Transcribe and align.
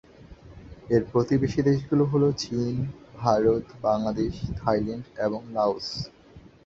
এর 0.89 1.03
প্রতিবেশী 1.11 1.59
দেশগুলো 1.61 2.03
হলো 2.05 2.27
চীন, 2.39 2.75
ভারত, 3.17 3.65
বাংলাদেশ, 3.81 4.33
থাইল্যান্ড 4.59 5.05
এবং 5.25 5.41
লাওস। 5.53 5.87